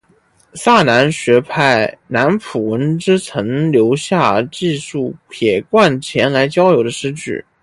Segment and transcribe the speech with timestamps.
[0.55, 7.45] 萨南学派南浦文之曾留下记述撇贯前来交流的诗句。